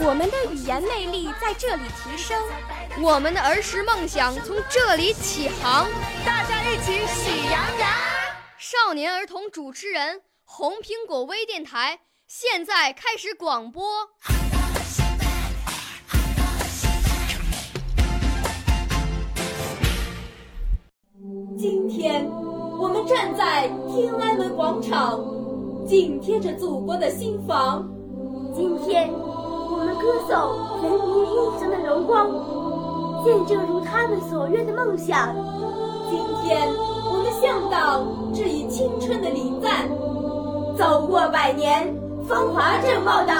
[0.00, 2.40] 我们的语言魅力在这里提升，
[3.00, 5.86] 我们的儿时梦想从这里起航。
[6.24, 7.90] 大家一起喜羊羊。
[8.58, 12.00] 少年儿童主持人，红苹果微电台。
[12.26, 13.84] 现在开始广播。
[21.58, 22.24] 今天
[22.78, 25.18] 我们站在天安门广场，
[25.86, 27.88] 紧贴着祖国的心房。
[28.54, 29.10] 今天
[30.08, 32.30] 歌颂人民英雄的荣光，
[33.22, 35.36] 见证如他们所愿的梦想。
[36.08, 36.66] 今天
[37.04, 39.86] 我们向党致以青春的礼赞。
[40.78, 41.94] 走过百年。
[42.26, 43.32] 风华正茂的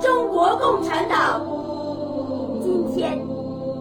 [0.00, 1.44] 中国共产党。
[2.62, 3.18] 今天，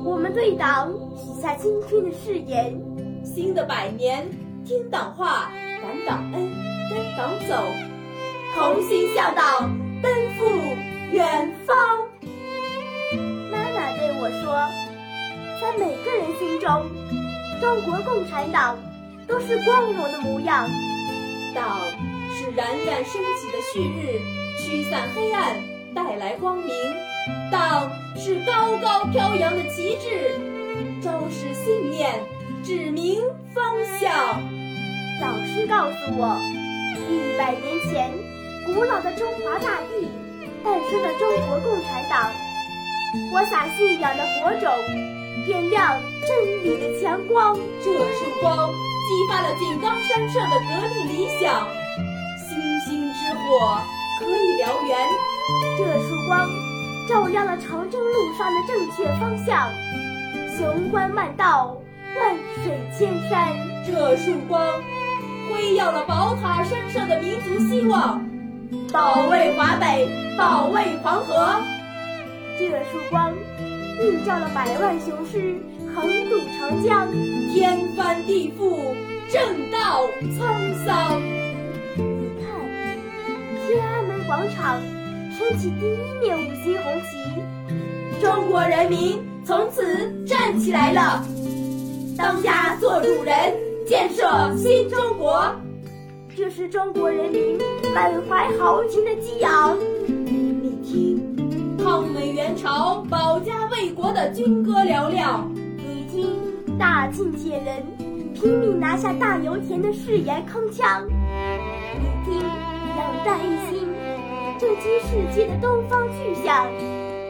[0.03, 2.75] 我们对党许下青春的誓言：
[3.23, 4.27] 新的百年，
[4.65, 5.51] 听党话，
[5.83, 6.51] 感党恩，
[6.89, 7.55] 跟党走，
[8.55, 9.69] 同心向党，
[10.01, 10.45] 奔赴
[11.11, 11.75] 远方。
[15.65, 16.85] 在每个人心中，
[17.59, 18.77] 中国共产党
[19.27, 20.69] 都是光荣的模样。
[21.55, 21.79] 党
[22.35, 24.21] 是冉冉升起的旭日。
[24.59, 25.55] 驱散黑暗，
[25.95, 26.69] 带来光明。
[27.51, 30.39] 党是高高飘扬的旗帜，
[31.01, 32.13] 昭示信念，
[32.63, 33.19] 指明
[33.55, 33.63] 方
[33.99, 34.13] 向。
[35.19, 36.39] 老师告诉我，
[37.09, 38.11] 一百年前，
[38.67, 40.07] 古老的中华大地
[40.63, 42.31] 诞生了中国共产党。
[43.31, 44.71] 播撒信仰的火种，
[45.45, 47.55] 点亮真理的强光。
[47.83, 50.65] 这束光激发了井冈山上的革
[50.95, 51.67] 命理想，
[52.37, 53.81] 星星之火。
[54.17, 54.97] 可以燎原，
[55.77, 56.49] 这束光
[57.09, 59.67] 照亮了长征路上的正确方向。
[60.57, 61.75] 雄关漫道，
[62.17, 63.49] 万水千山。
[63.85, 64.65] 这束光
[65.49, 68.25] 辉耀了宝塔山上的民族希望。
[68.93, 70.07] 保卫华北，
[70.37, 71.59] 保卫黄河。
[72.57, 73.33] 这束光
[74.03, 75.55] 映照了百万雄师
[75.93, 77.07] 横渡长江。
[77.53, 78.93] 天翻地覆，
[79.31, 80.03] 正道
[80.37, 81.21] 沧桑。
[81.95, 82.49] 你看，
[83.65, 84.81] 天安门广场
[85.31, 91.25] 升起第一面五星红旗，中国人民从此站起来了，
[92.17, 93.53] 当家做主人，
[93.87, 94.25] 建设
[94.57, 95.49] 新中国。
[96.35, 97.57] 这是中国人民
[97.93, 99.77] 满怀豪情的激昂。
[100.05, 101.34] 你听，
[101.85, 105.47] 抗美援朝、保家卫国的军歌嘹亮；
[105.77, 106.35] 你听，
[106.79, 107.85] 大庆铁人
[108.33, 112.41] 拼命拿下大油田的誓言铿锵；你听，
[112.95, 113.87] 两弹一心。
[114.57, 116.65] 震惊世界的东方巨响，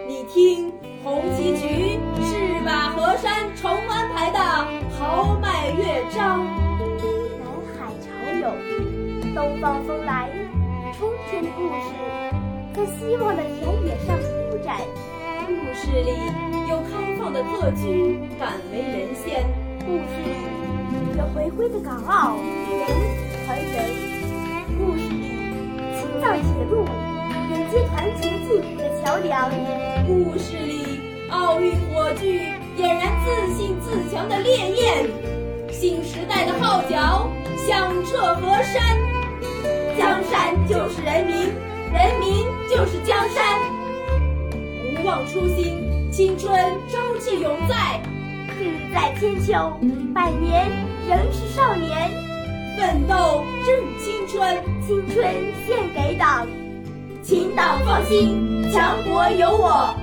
[0.08, 0.72] 你听，
[1.04, 4.40] 红旗渠，是把河山重安排的
[4.98, 6.46] 豪迈乐章。
[6.46, 7.46] 南
[7.76, 8.08] 海潮
[8.40, 8.56] 涌，
[9.36, 10.30] 东方风来，
[10.98, 11.92] 春天的故事
[12.74, 13.98] 在希望的田野。
[15.96, 16.12] 故事里
[16.70, 19.46] 有开放的特区，敢为人先；
[19.80, 22.86] 故事里有回归的港澳，人
[23.48, 23.96] 和人。
[24.78, 25.24] 故事里，
[25.96, 26.84] 青藏铁路。
[27.48, 29.50] 连接团结进步的桥梁。
[30.06, 32.42] 故事里，奥运火炬
[32.76, 35.10] 点燃自信自强的烈焰。
[35.72, 37.32] 新时代的号角
[37.66, 38.84] 响彻河山。
[39.98, 41.38] 江山就是人民，
[41.94, 43.55] 人民就是江山。
[45.06, 46.52] 不忘初心，青春
[46.90, 48.02] 朝气永在。
[48.58, 49.80] 志在千秋，
[50.16, 50.68] 百年
[51.08, 52.10] 仍是少年。
[52.76, 55.24] 奋斗正青春，青春
[55.68, 56.48] 献给党。
[57.22, 59.94] 请党放心，强国有我。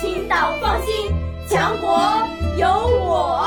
[0.00, 1.12] 请党放心，
[1.46, 2.00] 强国
[2.56, 3.46] 有我。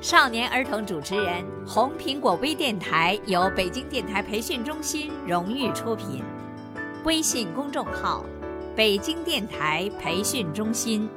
[0.00, 6.22] 少年儿童主持人，红苹果微电台由北京电台培训中心荣誉出品，
[7.04, 8.24] 微信公众号：
[8.76, 11.08] 北京电台培训中心。